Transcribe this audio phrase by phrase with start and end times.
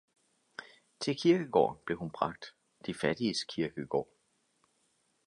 [0.99, 2.45] Til kirkegården blev hun bragt,
[2.85, 4.09] de fattiges kirkegård.